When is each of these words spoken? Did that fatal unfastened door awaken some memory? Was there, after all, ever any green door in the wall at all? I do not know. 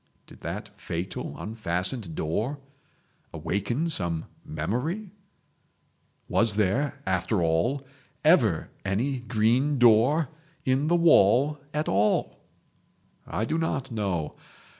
Did 0.25 0.41
that 0.41 0.69
fatal 0.81 1.35
unfastened 1.37 2.15
door 2.15 2.57
awaken 3.31 3.87
some 3.87 4.25
memory? 4.43 5.11
Was 6.27 6.55
there, 6.55 6.99
after 7.05 7.43
all, 7.43 7.85
ever 8.25 8.71
any 8.83 9.19
green 9.19 9.77
door 9.77 10.29
in 10.65 10.87
the 10.87 10.95
wall 10.95 11.59
at 11.71 11.87
all? 11.87 12.39
I 13.27 13.45
do 13.45 13.59
not 13.59 13.91
know. 13.91 14.33